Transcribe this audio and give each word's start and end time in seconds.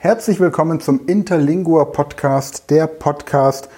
Herzlich 0.00 0.38
willkommen 0.38 0.78
zum 0.78 1.06
Interlingua 1.08 1.84
Podcast, 1.86 2.70
der 2.70 2.86
Podcast 2.86 3.68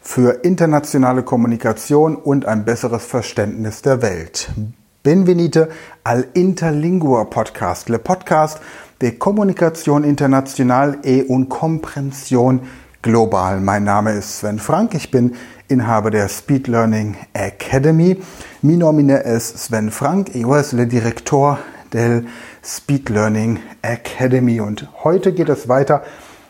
für 0.00 0.42
internationale 0.42 1.22
Kommunikation 1.22 2.16
und 2.16 2.46
ein 2.46 2.64
besseres 2.64 3.04
Verständnis 3.04 3.82
der 3.82 4.00
Welt. 4.00 4.50
Benvenite 5.02 5.68
al 6.02 6.28
Interlingua 6.32 7.24
Podcast, 7.24 7.90
le 7.90 7.98
podcast 7.98 8.58
de 9.02 9.12
Kommunikation 9.18 10.02
international 10.02 10.96
e 11.02 11.24
un 11.28 11.50
comprension 11.50 12.62
global. 13.02 13.60
Mein 13.60 13.84
Name 13.84 14.12
ist 14.12 14.38
Sven 14.38 14.58
Frank, 14.58 14.94
ich 14.94 15.10
bin 15.10 15.34
Inhaber 15.68 16.10
der 16.10 16.30
Speed 16.30 16.68
Learning 16.68 17.16
Academy. 17.34 18.16
Mi 18.62 18.78
nomine 18.78 19.24
es 19.24 19.66
Sven 19.66 19.90
Frank, 19.90 20.34
io 20.34 20.56
es 20.56 20.72
le 20.72 20.86
director 20.86 21.58
del 21.92 22.26
Speed 22.64 23.08
Learning 23.08 23.58
Academy. 23.82 24.60
Und 24.60 24.88
heute 25.04 25.32
geht 25.32 25.48
es 25.48 25.68
weiter 25.68 26.02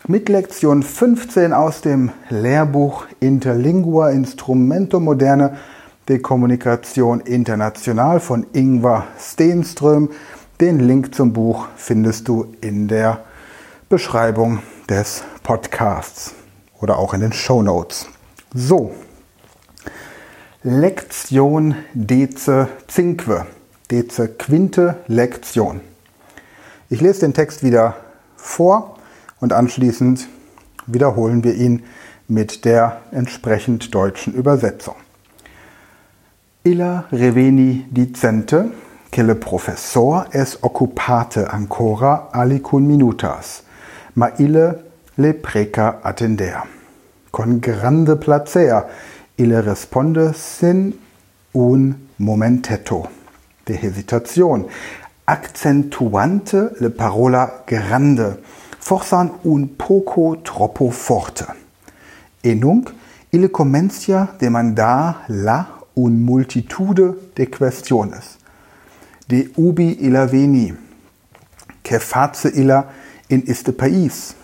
mit 0.08 0.28
Lektion 0.28 0.82
15 0.82 1.52
aus 1.52 1.80
dem 1.80 2.12
Lehrbuch 2.28 3.06
Interlingua 3.20 4.10
Instrumento 4.10 5.00
Moderne 5.00 5.56
de 6.08 6.18
Kommunikation 6.20 7.20
International 7.20 8.20
von 8.20 8.46
Ingvar 8.52 9.06
Steenström. 9.18 10.10
Den 10.60 10.80
Link 10.80 11.14
zum 11.14 11.32
Buch 11.32 11.68
findest 11.76 12.28
du 12.28 12.54
in 12.60 12.88
der 12.88 13.24
Beschreibung 13.88 14.60
des 14.88 15.24
Podcasts 15.42 16.34
oder 16.80 16.98
auch 16.98 17.12
in 17.14 17.20
den 17.20 17.32
Show 17.32 17.62
Notes. 17.62 18.06
So, 18.54 18.92
Lektion 20.62 21.76
Deze 21.94 22.68
Cinque, 22.88 23.46
Deze 23.90 24.26
Quinte 24.26 24.96
Lektion. 25.06 25.80
Ich 26.90 27.00
lese 27.00 27.20
den 27.20 27.34
Text 27.34 27.62
wieder 27.62 27.94
vor 28.36 28.96
und 29.38 29.52
anschließend 29.52 30.26
wiederholen 30.88 31.44
wir 31.44 31.54
ihn 31.54 31.84
mit 32.26 32.64
der 32.64 33.00
entsprechend 33.12 33.94
deutschen 33.94 34.34
Übersetzung. 34.34 34.96
Illa 36.64 37.04
reveni 37.12 37.86
dicente 37.88 38.72
che 39.12 39.22
professor 39.36 40.26
es 40.32 40.64
occupate 40.64 41.48
ancora 41.48 42.30
alicun 42.32 42.88
minutas, 42.88 43.62
ma 44.14 44.32
ille 44.38 44.82
le 45.16 45.32
preca 45.32 46.00
attender. 46.02 46.64
Con 47.30 47.60
grande 47.60 48.16
placer 48.16 48.88
ille 49.36 49.64
responde 49.64 50.32
sin 50.34 50.98
un 51.52 51.94
momentetto 52.18 53.25
de 53.66 53.74
hesitation, 53.74 54.66
accentuante 55.26 56.70
le 56.80 56.90
parola 56.90 57.64
grande, 57.66 58.38
forsan 58.78 59.32
un 59.44 59.66
poco 59.76 60.36
troppo 60.42 60.90
forte. 60.90 61.46
E 62.42 62.54
nunc, 62.54 62.92
ille 63.32 63.50
comencia 63.50 64.28
demandar 64.38 65.24
la 65.28 65.66
un 65.96 66.24
multitude 66.24 67.14
de 67.34 67.46
questiones. 67.46 68.38
De 69.26 69.50
ubi 69.56 70.04
illa 70.06 70.26
veni, 70.26 70.72
che 71.82 71.98
face 71.98 72.48
illa 72.54 72.86
in 73.28 73.42
iste 73.46 73.72
pais, 73.72 74.34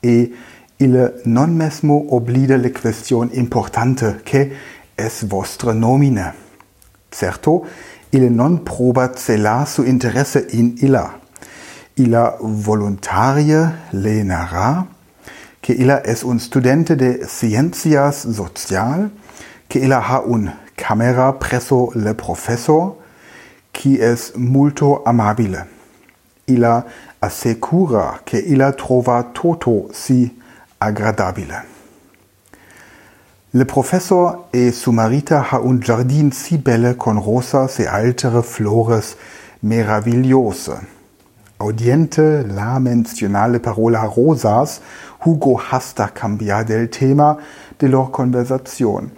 e 0.00 0.32
ille 0.78 1.20
non 1.24 1.54
mesmo 1.54 2.06
oblida 2.10 2.56
le 2.56 2.72
question 2.72 3.30
importante, 3.34 4.20
che 4.24 4.50
es 4.96 5.24
vostre 5.24 5.72
nomine. 5.72 6.34
Certo, 7.10 7.66
ille 8.12 8.30
non 8.30 8.58
probat 8.64 9.18
celar 9.18 9.66
su 9.66 9.82
interesse 9.84 10.46
in 10.52 10.76
illa. 10.82 11.18
Illa 11.96 12.36
voluntarie 12.40 13.72
le 13.92 14.22
narra, 14.24 14.86
que 15.60 15.72
illa 15.72 16.02
es 16.04 16.22
un 16.22 16.38
studente 16.38 16.96
de 16.96 17.26
ciencias 17.26 18.26
social, 18.34 19.10
que 19.68 19.78
illa 19.78 20.00
ha 20.00 20.20
un 20.20 20.52
camera 20.76 21.32
presso 21.38 21.90
le 21.94 22.14
professor, 22.14 22.96
qui 23.72 23.98
es 23.98 24.32
multo 24.36 25.02
amabile. 25.06 25.64
Illa 26.46 26.84
assecura 27.20 28.20
que 28.24 28.38
illa 28.38 28.72
trova 28.72 29.22
toto 29.32 29.88
si 29.92 30.36
agradabile. 30.78 31.71
Le 33.54 33.66
professor 33.66 34.46
e 34.50 34.72
su 34.72 34.92
marita 34.92 35.46
ha 35.50 35.58
un 35.58 35.78
giardin 35.78 36.32
si 36.32 36.56
belle 36.56 36.96
con 36.96 37.22
rosas 37.22 37.80
e 37.80 37.86
altere 37.86 38.40
flores 38.42 39.14
meravigliose. 39.60 40.72
Audiente 41.58 42.46
la 42.46 42.78
mencionale 42.78 43.60
parola 43.60 44.04
rosas, 44.06 44.80
Hugo 45.26 45.60
hasta 45.70 46.08
cambiar 46.14 46.64
del 46.64 46.88
tema 46.88 47.36
de 47.78 47.88
lor 47.88 48.10
conversación. 48.10 49.12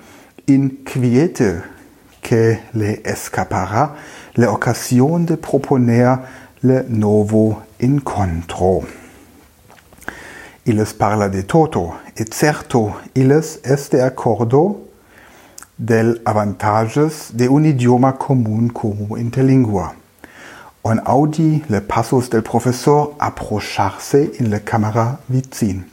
Inquiete 0.46 1.62
que 2.20 2.58
le 2.72 3.02
escapará 3.04 3.94
le 4.34 4.48
ocasión 4.48 5.26
de 5.26 5.36
proponer 5.36 6.18
le 6.62 6.82
novo 6.88 7.62
incontro. 7.78 9.03
Illes 10.66 10.94
parla 10.94 11.28
de 11.28 11.42
toto, 11.42 11.92
et 12.16 12.32
certo 12.32 12.94
illes 13.14 13.60
es 13.64 13.90
de 13.90 14.00
accordo 14.00 14.80
del 15.78 16.22
avantages 16.24 17.32
de 17.34 17.48
un 17.48 17.66
idioma 17.66 18.14
común 18.14 18.70
como 18.70 19.18
interlingua. 19.18 19.94
On 20.82 21.00
audi 21.04 21.62
le 21.68 21.82
passos 21.82 22.30
del 22.30 22.42
professor 22.42 23.14
approcharse 23.18 24.30
in 24.40 24.48
le 24.48 24.60
camera 24.60 25.18
vicin. 25.28 25.84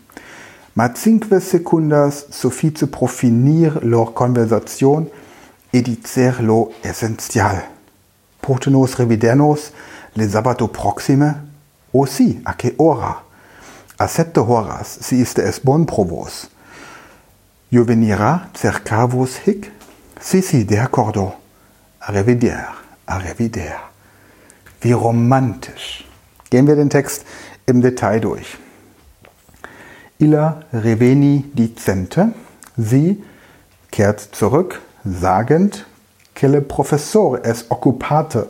Ma 0.76 0.88
cinque 0.96 1.42
secundas 1.42 2.28
suffice 2.30 2.88
pro 2.88 3.08
finir 3.08 3.78
lor 3.84 4.14
conversation 4.14 5.10
e 5.74 5.82
dicer 5.82 6.42
lo 6.42 6.72
essential. 6.82 7.62
Potenos 8.40 8.96
revidernos 8.96 9.74
le 10.16 10.30
sabato 10.30 10.70
proxime, 10.70 11.36
si, 12.08 12.40
a 12.46 12.54
che 12.54 12.74
ora? 12.78 13.31
A 14.02 14.08
sette 14.08 14.40
horas, 14.40 14.98
si 15.02 15.22
iste 15.22 15.44
es 15.44 15.60
bon 15.60 15.86
provos. 15.86 16.50
Io 17.70 17.84
venira 17.86 18.50
cercavos 18.56 19.36
hic? 19.46 19.72
Si, 20.20 20.42
si, 20.42 20.64
de 20.64 20.80
accordo. 20.80 21.36
A 22.00 22.12
revider, 22.12 22.66
a 23.06 23.20
revider. 23.20 23.78
Wie 24.82 24.94
romantisch. 24.94 26.04
Gehen 26.50 26.66
wir 26.66 26.76
den 26.76 26.90
Text 26.90 27.26
im 27.68 27.82
Detail 27.82 28.22
durch. 28.22 28.58
Illa 30.18 30.64
reveni 30.74 31.46
dicente, 31.54 32.34
sie 32.78 33.24
kehrt 33.92 34.20
zurück, 34.20 34.82
sagend, 35.04 35.86
que 36.34 36.48
le 36.48 36.62
professor 36.62 37.46
es 37.46 37.70
occupate, 37.70 38.50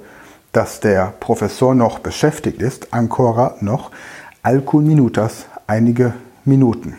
dass 0.53 0.79
der 0.79 1.13
Professor 1.19 1.75
noch 1.75 1.99
beschäftigt 1.99 2.61
ist, 2.61 2.93
ancora 2.93 3.55
noch, 3.59 3.91
alcun 4.43 4.85
minutas, 4.85 5.45
einige 5.67 6.13
Minuten. 6.45 6.95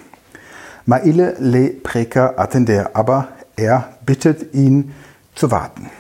Ma 0.87 0.99
ille 0.99 1.37
le 1.39 1.71
preca 1.71 2.35
attender, 2.37 2.91
aber 2.95 3.29
er 3.57 3.89
bittet 4.05 4.55
ihn 4.55 4.93
zu 5.35 5.51
warten. 5.51 5.91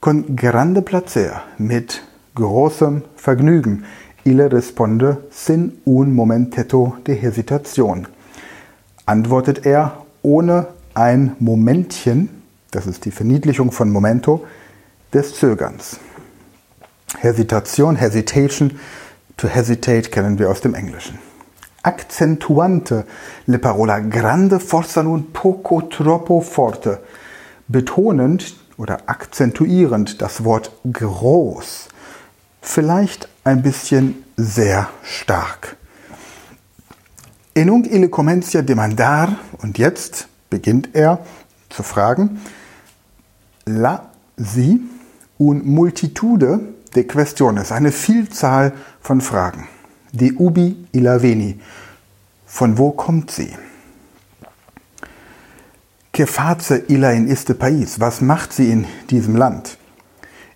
Con 0.00 0.36
grande 0.36 0.82
placer, 0.82 1.42
mit 1.58 2.02
großem 2.34 3.02
Vergnügen, 3.16 3.84
ille 4.24 4.52
responde 4.52 5.18
sin 5.30 5.80
un 5.84 6.14
momentetto 6.14 6.96
de 7.06 7.14
hesitation. 7.14 8.06
Antwortet 9.06 9.66
er 9.66 10.04
ohne 10.22 10.68
ein 10.94 11.34
Momentchen, 11.38 12.28
das 12.70 12.86
ist 12.86 13.04
die 13.04 13.10
Verniedlichung 13.10 13.72
von 13.72 13.90
Momento, 13.90 14.44
des 15.12 15.34
Zögerns. 15.34 15.98
Hesitation, 17.18 17.96
Hesitation, 17.96 18.78
to 19.38 19.48
hesitate 19.48 20.10
kennen 20.10 20.38
wir 20.38 20.50
aus 20.50 20.60
dem 20.60 20.74
Englischen. 20.74 21.18
Accentuante, 21.82 23.06
le 23.46 23.58
parola 23.58 24.00
grande 24.00 24.60
forza 24.60 25.02
nun 25.02 25.32
poco 25.32 25.80
troppo 25.82 26.42
forte. 26.42 27.00
Betonend 27.68 28.56
oder 28.76 28.98
akzentuierend 29.06 30.20
das 30.20 30.44
Wort 30.44 30.72
groß. 30.92 31.88
Vielleicht 32.60 33.28
ein 33.44 33.62
bisschen 33.62 34.24
sehr 34.36 34.88
stark. 35.02 35.76
Enung 37.54 37.84
ille 37.84 38.08
comencia 38.08 38.62
demandar, 38.62 39.36
und 39.62 39.78
jetzt 39.78 40.28
beginnt 40.50 40.90
er 40.94 41.20
zu 41.70 41.82
fragen, 41.82 42.40
la, 43.66 44.10
sie, 44.36 44.80
un 45.38 45.64
multitude 45.64 46.60
de 46.94 47.04
questiones, 47.04 47.72
eine 47.72 47.92
Vielzahl 47.92 48.72
von 49.00 49.20
Fragen. 49.20 49.68
De 50.12 50.32
ubi 50.38 50.86
illa 50.92 51.22
veni, 51.22 51.60
von 52.46 52.78
wo 52.78 52.90
kommt 52.90 53.30
sie? 53.30 53.52
Que 56.12 56.26
face 56.26 56.82
illa 56.88 57.12
in 57.12 57.28
iste 57.28 57.54
país, 57.54 58.00
was 58.00 58.20
macht 58.20 58.52
sie 58.52 58.70
in 58.72 58.86
diesem 59.10 59.36
Land? 59.36 59.76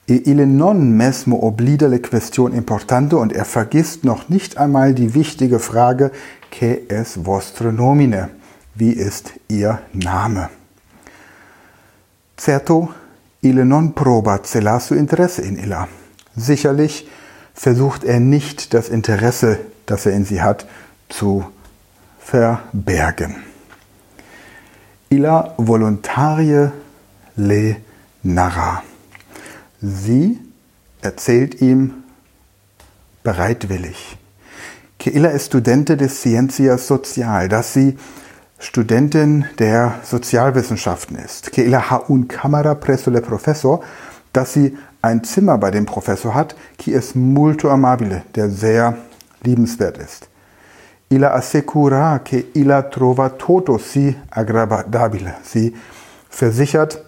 E 0.09 0.23
il 0.27 0.47
non 0.47 0.91
mesmo 0.97 1.45
oblida 1.45 1.87
le 1.87 2.01
questione 2.01 2.57
importante 2.57 3.17
und 3.17 3.33
er 3.33 3.45
vergisst 3.45 4.05
noch 4.05 4.29
nicht 4.29 4.59
einmal 4.59 4.95
die 4.95 5.15
wichtige 5.15 5.61
Frage, 5.61 6.11
che 6.51 6.83
es 6.89 7.25
vostro 7.25 7.71
nomine? 7.71 8.31
Wie 8.75 8.93
ist 8.93 9.35
ihr 9.49 9.81
Name? 9.93 10.49
Certo, 12.37 12.93
il 13.41 13.65
non 13.65 13.93
proba 13.93 14.43
celar 14.43 14.83
interesse 14.91 15.43
in 15.43 15.57
illa. 15.59 15.87
Sicherlich 16.37 17.09
versucht 17.55 18.05
er 18.05 18.21
nicht 18.21 18.75
das 18.75 18.89
Interesse, 18.89 19.59
das 19.87 20.07
er 20.07 20.13
in 20.13 20.25
sie 20.25 20.43
hat, 20.43 20.67
zu 21.09 21.45
verbergen. 22.19 23.37
Illa 25.11 25.55
volontarie 25.59 26.71
le 27.37 27.77
narra. 28.23 28.83
Sie 29.81 30.39
erzählt 31.03 31.61
ihm 31.61 31.95
bereitwillig. 33.23 34.17
Illa 35.05 35.33
es 35.33 35.47
studente 35.47 35.97
de 35.97 36.09
ciencias 36.09 36.87
social, 36.87 37.49
dass 37.49 37.73
sie 37.73 37.99
Studentin 38.61 39.47
der 39.59 39.97
Sozialwissenschaften 40.05 41.19
ist. 41.19 41.51
Que 41.51 41.65
illa 41.65 41.91
ha 41.91 42.05
un 42.09 42.29
camera 42.29 42.77
presso 42.77 43.11
le 43.11 43.21
professor, 43.21 43.83
dass 44.33 44.53
sie 44.53 44.79
ein 45.03 45.25
Zimmer 45.25 45.59
bei 45.59 45.71
dem 45.71 45.85
Professor 45.85 46.35
hat, 46.35 46.55
qui 46.79 46.95
es 46.95 47.15
multo 47.15 47.69
amabile, 47.69 48.23
der 48.35 48.49
sehr 48.49 48.97
liebenswert 49.43 49.99
ist. 49.99 50.29
Illa 51.09 51.35
assicura 51.35 52.21
que 52.21 52.47
illa 52.55 52.83
trova 52.83 53.29
toto 53.29 53.79
si 53.79 54.17
agradabile. 54.31 55.35
Sie 55.43 55.75
versichert, 56.31 57.05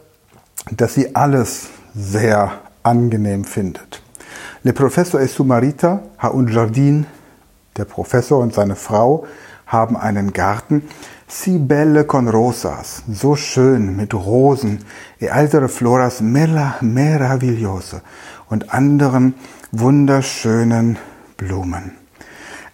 dass 0.76 0.94
sie 0.94 1.14
alles 1.14 1.69
sehr 1.94 2.52
angenehm 2.82 3.44
findet. 3.44 4.02
Le 4.62 4.73
professor 4.73 5.20
e 5.20 5.26
su 5.26 5.44
marita 5.44 6.02
ha 6.19 6.29
un 6.29 6.49
jardin. 6.49 7.06
Der 7.76 7.87
Professor 7.87 8.40
und 8.40 8.55
seine 8.55 8.76
Frau 8.76 9.26
haben 9.66 9.96
einen 9.96 10.32
Garten. 10.32 10.82
Si 11.26 11.58
belle 11.58 12.05
con 12.05 12.28
rosas, 12.28 13.02
so 13.11 13.34
schön 13.34 13.96
mit 13.96 14.14
Rosen, 14.14 14.84
e 15.19 15.28
altere 15.28 15.69
floras 15.69 16.20
mela 16.20 16.76
meravigliose 16.81 18.02
und 18.50 18.72
anderen 18.72 19.34
wunderschönen 19.72 20.99
Blumen. 21.37 21.93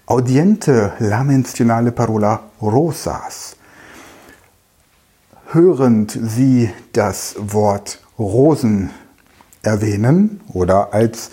Audiente 0.07 0.93
la 0.99 1.23
menzionale 1.23 1.93
parola 1.93 2.41
rosas. 2.61 3.57
Hörend 5.53 6.19
Sie 6.21 6.71
das 6.93 7.37
Wort 7.39 8.01
Rosen 8.19 8.91
erwähnen 9.63 10.41
oder 10.53 10.93
als 10.93 11.31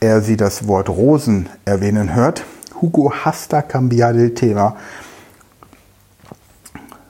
er 0.00 0.20
sie 0.20 0.36
das 0.36 0.66
Wort 0.66 0.88
Rosen 0.88 1.48
erwähnen 1.64 2.14
hört, 2.14 2.44
Hugo 2.82 3.12
hasta 3.24 3.62
cambiar 3.62 4.16
el 4.16 4.34
tema, 4.34 4.76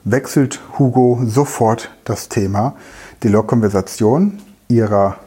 wechselt 0.05 0.59
Hugo 0.77 1.25
sofort 1.27 1.89
das 2.05 2.29
Thema 2.29 2.75
la 3.23 3.41
Konversation 3.41 4.39
ihrer 4.67 5.17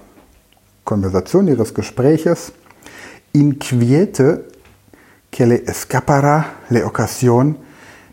Konversation, 0.84 1.48
ihres 1.48 1.74
Gespräches, 1.74 2.52
inquiete 3.32 4.44
que 5.30 5.46
le 5.46 5.64
escapara 5.66 6.46
le 6.70 6.84
ocasión 6.84 7.58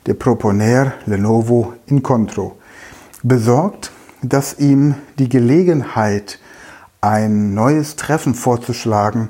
de 0.06 0.14
proponer 0.14 0.94
le 1.06 1.18
nuevo 1.18 1.76
encontro. 1.88 2.58
Besorgt, 3.24 3.92
dass 4.22 4.60
ihm 4.60 4.96
die 5.20 5.30
Gelegenheit 5.30 6.40
ein 7.02 7.54
neues 7.54 7.96
Treffen 7.96 8.34
vorzuschlagen, 8.34 9.30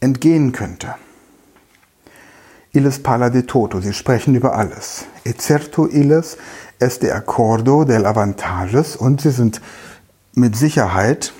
entgehen 0.00 0.52
könnte. 0.52 0.94
Illes 2.76 3.02
parla 3.02 3.30
de 3.30 3.46
toto, 3.46 3.80
sie 3.80 3.94
sprechen 3.94 4.34
über 4.34 4.54
alles. 4.54 5.06
E 5.24 5.32
certo 5.32 5.88
illes 5.88 6.36
es 6.78 6.98
de 6.98 7.10
accordo 7.10 7.84
del 7.84 8.04
avantages 8.04 8.96
und 8.96 9.22
sie 9.22 9.30
sind 9.30 9.62
mit 10.34 10.56
Sicherheit 10.56 11.32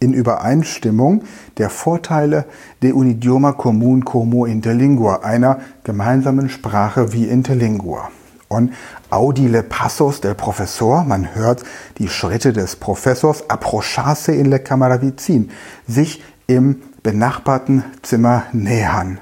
in 0.00 0.14
Übereinstimmung 0.14 1.24
der 1.58 1.68
Vorteile 1.68 2.46
de 2.82 2.94
un 2.94 3.06
idioma 3.06 3.52
común 3.52 4.06
como 4.06 4.46
interlingua, 4.46 5.16
einer 5.24 5.58
gemeinsamen 5.84 6.48
Sprache 6.48 7.12
wie 7.12 7.26
interlingua. 7.26 8.08
Und 8.48 8.72
audile 9.10 9.62
passos 9.62 10.22
del 10.22 10.34
professor, 10.34 11.04
man 11.04 11.34
hört 11.34 11.64
die 11.98 12.08
Schritte 12.08 12.54
des 12.54 12.76
Professors, 12.76 13.44
approcharse 13.50 14.32
in 14.32 14.46
le 14.46 14.58
camera 14.58 15.02
vicin, 15.02 15.50
sich 15.86 16.22
im 16.46 16.76
benachbarten 17.02 17.84
Zimmer 18.00 18.44
nähern. 18.52 19.18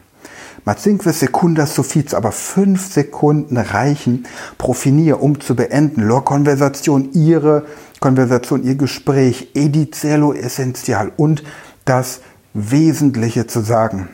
Mat 0.66 0.80
cinque 0.80 1.12
secundas 1.12 1.76
suffiz, 1.76 2.12
aber 2.12 2.32
fünf 2.32 2.92
Sekunden 2.92 3.56
reichen 3.56 4.26
pro 4.58 4.72
finir, 4.72 5.22
um 5.22 5.40
zu 5.40 5.54
beenden. 5.54 6.02
Lor 6.02 6.24
Konversation, 6.24 7.12
ihre 7.12 7.66
Konversation, 8.00 8.64
ihr 8.64 8.74
Gespräch, 8.74 9.52
edicello 9.54 10.32
essential 10.32 11.12
und 11.16 11.44
das 11.84 12.20
Wesentliche 12.52 13.46
zu 13.46 13.60
sagen. 13.60 14.08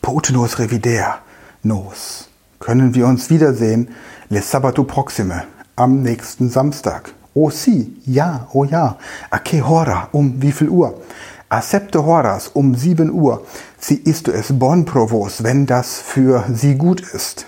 Potenos 0.00 0.58
revider, 0.58 1.18
nos. 1.62 2.30
Können 2.60 2.94
wir 2.94 3.06
uns 3.06 3.28
wiedersehen? 3.28 3.90
Le 4.30 4.40
sabato 4.40 4.84
proxime, 4.84 5.44
am 5.76 6.00
nächsten 6.00 6.48
Samstag. 6.48 7.12
Oh 7.34 7.50
si, 7.50 7.94
ja, 8.06 8.48
oh 8.54 8.64
ja. 8.64 8.96
A 9.28 9.38
que 9.38 9.62
hora, 9.62 10.08
um 10.12 10.40
wie 10.40 10.52
viel 10.52 10.70
Uhr? 10.70 10.98
A 11.48 11.62
septe 11.62 12.04
horas, 12.04 12.50
um 12.52 12.74
7 12.74 13.10
Uhr. 13.10 13.46
Sie 13.78 13.96
ist 13.96 14.28
es 14.28 14.58
bon 14.58 14.84
provos, 14.84 15.42
wenn 15.42 15.66
das 15.66 15.98
für 15.98 16.44
sie 16.52 16.74
gut 16.74 17.00
ist. 17.00 17.46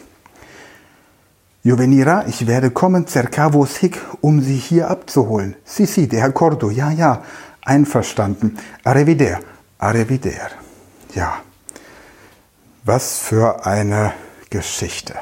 Juvenira, 1.63 2.25
ich 2.27 2.47
werde 2.47 2.71
kommen, 2.71 3.07
cercavos 3.07 3.77
hic, 3.77 4.01
um 4.23 4.41
sie 4.41 4.57
hier 4.57 4.89
abzuholen. 4.89 5.57
Si, 5.65 5.85
si, 5.85 6.09
de 6.09 6.23
accordo, 6.23 6.71
ja, 6.71 6.91
ja, 6.91 7.23
einverstanden. 7.63 8.57
Arrivider, 8.85 9.41
arrivider. 9.79 10.51
Ja, 11.15 11.43
was 12.85 13.19
für 13.19 13.67
eine 13.67 14.15
Geschichte. 14.49 15.15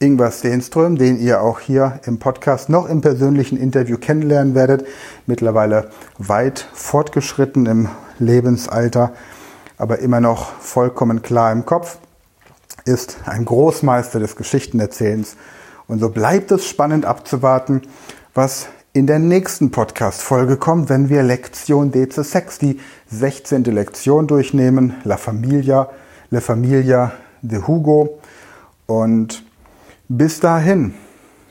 Ingvar 0.00 0.30
Stenström, 0.30 0.96
den 0.96 1.18
ihr 1.18 1.42
auch 1.42 1.58
hier 1.58 1.98
im 2.04 2.20
Podcast 2.20 2.68
noch 2.68 2.88
im 2.88 3.00
persönlichen 3.00 3.58
Interview 3.58 3.98
kennenlernen 3.98 4.54
werdet, 4.54 4.86
mittlerweile 5.26 5.90
weit 6.18 6.68
fortgeschritten 6.72 7.66
im 7.66 7.88
Lebensalter, 8.20 9.12
aber 9.76 9.98
immer 9.98 10.20
noch 10.20 10.52
vollkommen 10.60 11.22
klar 11.22 11.50
im 11.50 11.66
Kopf, 11.66 11.98
ist 12.84 13.18
ein 13.26 13.44
Großmeister 13.44 14.20
des 14.20 14.36
Geschichtenerzählens. 14.36 15.36
Und 15.88 15.98
so 15.98 16.10
bleibt 16.10 16.52
es 16.52 16.66
spannend 16.66 17.04
abzuwarten, 17.04 17.82
was 18.34 18.68
in 18.92 19.08
der 19.08 19.18
nächsten 19.18 19.72
Podcast-Folge 19.72 20.58
kommt, 20.58 20.90
wenn 20.90 21.08
wir 21.08 21.24
Lektion 21.24 21.90
DC6, 21.90 22.60
die 22.60 22.80
16. 23.08 23.64
Lektion 23.64 24.28
durchnehmen, 24.28 24.94
La 25.02 25.16
Familia, 25.16 25.90
La 26.30 26.40
Familia 26.40 27.12
de 27.42 27.62
Hugo. 27.62 28.20
Und 28.86 29.44
bis 30.08 30.40
dahin, 30.40 30.94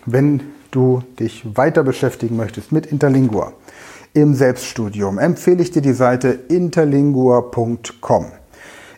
wenn 0.05 0.41
du 0.71 1.03
dich 1.19 1.45
weiter 1.55 1.83
beschäftigen 1.83 2.35
möchtest 2.35 2.71
mit 2.71 2.87
Interlingua 2.87 3.53
im 4.13 4.33
Selbststudium, 4.33 5.19
empfehle 5.19 5.61
ich 5.61 5.71
dir 5.71 5.81
die 5.81 5.93
Seite 5.93 6.29
interlingua.com. 6.29 8.25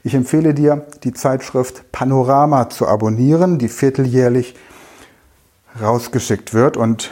Ich 0.04 0.16
empfehle 0.16 0.54
dir, 0.54 0.86
die 1.04 1.14
Zeitschrift 1.14 1.92
Panorama 1.92 2.70
zu 2.70 2.88
abonnieren, 2.88 3.60
die 3.60 3.68
vierteljährlich 3.68 4.56
rausgeschickt 5.82 6.54
wird 6.54 6.78
und 6.78 7.12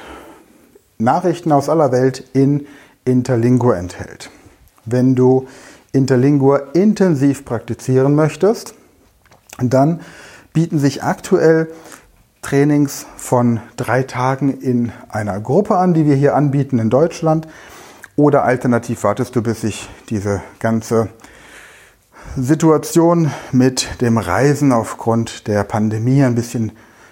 Nachrichten 0.98 1.52
aus 1.52 1.70
aller 1.70 1.92
Welt 1.92 2.24
in 2.34 2.66
Interlingua 3.04 3.76
enthält. 3.76 4.32
Wenn 4.86 5.16
du 5.16 5.48
Interlingua 5.92 6.58
intensiv 6.74 7.46
praktizieren 7.46 8.16
möchtest, 8.16 8.74
dann 9.60 10.00
bieten 10.54 10.80
sich 10.80 11.04
aktuell 11.04 11.68
Trainings 12.48 13.06
von 13.18 13.60
drei 13.76 14.04
Tagen 14.04 14.62
in 14.62 14.94
einer 15.10 15.38
Gruppe 15.42 15.76
an, 15.76 15.94
die 15.94 16.06
wir 16.06 16.16
hier 16.16 16.34
anbieten 16.34 16.80
in 16.80 16.90
Deutschland. 16.90 17.46
Oder 18.16 18.46
alternativ 18.46 19.04
wartest 19.04 19.36
du, 19.36 19.42
bis 19.42 19.60
sich 19.60 19.90
diese 20.10 20.42
ganze 20.60 21.10
Situation 22.38 23.32
mit 23.52 24.00
dem 24.00 24.18
Reisen 24.18 24.72
aufgrund 24.72 25.50
der 25.50 25.66
Pandemie 25.66 26.24
ein 26.24 26.36
bisschen 26.36 26.72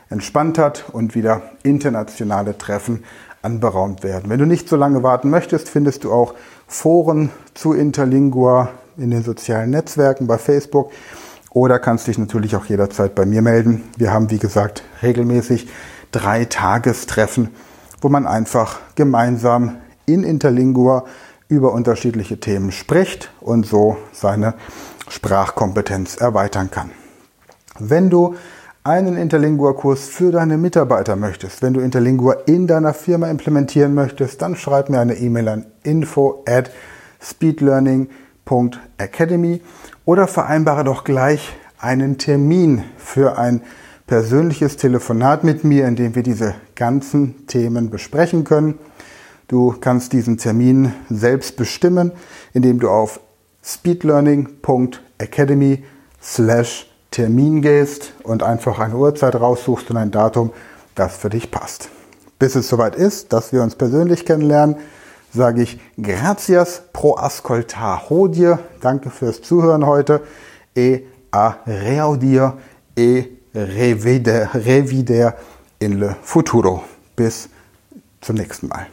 entspannt 0.10 0.58
hat 0.58 0.86
und 0.94 1.16
wieder 1.16 1.42
internationale 1.64 2.58
Treffen 2.58 3.04
anberaumt 3.42 4.04
werden. 4.04 4.30
Wenn 4.30 4.40
du 4.40 4.46
nicht 4.46 4.70
so 4.70 4.78
lange 4.78 5.04
warten 5.04 5.30
möchtest, 5.30 5.68
findest 5.68 6.06
du 6.06 6.14
auch 6.14 6.34
Foren 6.66 7.30
zu 7.56 7.74
Interlingua 7.74 8.70
in 8.96 9.12
den 9.12 9.22
sozialen 9.22 9.72
Netzwerken 9.72 10.28
bei 10.28 10.38
Facebook 10.38 10.92
oder 11.56 11.80
kannst 11.80 12.08
dich 12.08 12.18
natürlich 12.18 12.58
auch 12.58 12.66
jederzeit 12.66 13.16
bei 13.16 13.26
mir 13.26 13.42
melden. 13.42 13.84
Wir 13.98 14.12
haben, 14.12 14.30
wie 14.30 14.40
gesagt, 14.40 14.84
regelmäßig 15.02 15.70
drei 16.12 16.44
Tagestreffen, 16.44 17.50
wo 18.02 18.10
man 18.10 18.28
einfach 18.28 18.80
gemeinsam 18.96 19.78
in 20.06 20.26
Interlingua 20.26 21.06
über 21.48 21.72
unterschiedliche 21.72 22.42
Themen 22.42 22.74
spricht 22.74 23.32
und 23.40 23.66
so 23.66 23.96
seine 24.12 24.56
Sprachkompetenz 25.08 26.18
erweitern 26.18 26.72
kann. 26.72 26.92
Wenn 27.80 28.10
du 28.10 28.36
einen 28.84 29.16
Interlingua-Kurs 29.16 30.10
für 30.10 30.34
deine 30.34 30.58
Mitarbeiter 30.58 31.16
möchtest, 31.16 31.62
wenn 31.62 31.74
du 31.74 31.80
Interlingua 31.80 32.34
in 32.48 32.68
deiner 32.68 32.94
Firma 32.94 33.30
implementieren 33.30 33.94
möchtest, 33.94 34.42
dann 34.42 34.58
schreib 34.58 34.90
mir 34.90 35.00
eine 35.00 35.16
E-Mail 35.16 35.48
an 35.48 35.66
info 35.84 36.44
at 36.46 36.70
speedlearning.academy 38.46 39.62
oder 40.06 40.28
vereinbare 40.28 40.84
doch 40.84 41.04
gleich 41.04 41.56
einen 41.80 42.20
Termin 42.20 42.84
für 42.98 43.38
ein 43.38 43.62
persönliches 44.08 44.78
Telefonat 44.78 45.44
mit 45.44 45.64
mir, 45.64 45.88
in 45.88 45.96
dem 45.96 46.16
wir 46.16 46.24
diese 46.24 46.56
ganzen 46.76 47.46
Themen 47.48 47.90
besprechen 47.90 48.44
können. 48.44 48.78
Du 49.48 49.76
kannst 49.80 50.14
diesen 50.14 50.38
Termin 50.38 50.94
selbst 51.10 51.58
bestimmen, 51.58 52.12
indem 52.54 52.80
du 52.80 52.90
auf 52.90 53.20
speedlearning.academy 53.64 55.84
slash 56.22 56.92
Termin 57.12 57.62
gehst 57.62 58.14
und 58.24 58.42
einfach 58.44 58.80
eine 58.80 58.96
Uhrzeit 58.96 59.36
raussuchst 59.36 59.90
und 59.90 59.98
ein 59.98 60.12
Datum, 60.12 60.52
das 60.96 61.18
für 61.18 61.30
dich 61.30 61.52
passt. 61.52 61.90
Bis 62.38 62.56
es 62.56 62.68
soweit 62.68 62.96
ist, 62.96 63.32
dass 63.34 63.54
wir 63.54 63.64
uns 63.64 63.76
persönlich 63.76 64.26
kennenlernen, 64.26 64.76
sage 65.36 65.64
ich 65.64 65.80
Gracias 65.98 66.82
pro 66.94 67.16
ascoltar 67.16 68.10
hodie. 68.10 68.56
Danke 68.82 69.10
fürs 69.10 69.42
Zuhören 69.42 69.86
heute. 69.86 70.22
E 70.76 71.02
a 71.32 71.58
reaudir 71.66 72.54
e 72.98 73.26
revider, 73.54 74.50
revider 74.54 75.36
in 75.80 76.00
le 76.00 76.16
futuro. 76.22 76.84
Bis 77.16 77.50
zum 78.22 78.36
nächsten 78.36 78.68
Mal. 78.68 78.88